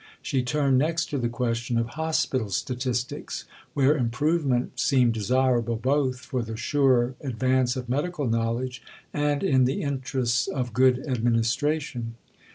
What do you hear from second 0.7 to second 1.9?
next to the question of